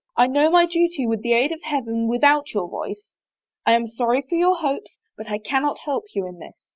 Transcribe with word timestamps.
I 0.17 0.25
know 0.25 0.49
my 0.49 0.65
duty 0.65 1.05
with 1.05 1.21
the 1.21 1.33
aid 1.33 1.51
of 1.51 1.61
Heaven 1.61 2.07
with 2.07 2.23
out 2.23 2.55
your 2.55 2.67
voice. 2.67 3.13
I 3.67 3.73
am 3.73 3.87
sorry 3.87 4.23
for 4.27 4.33
your 4.33 4.55
hopes 4.55 4.97
but 5.15 5.29
I 5.29 5.37
cannot 5.37 5.77
help 5.85 6.05
you 6.15 6.25
in 6.25 6.39
this." 6.39 6.55